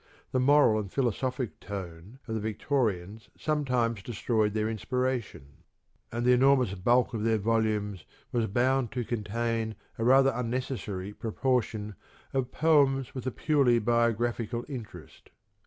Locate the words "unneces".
10.31-10.85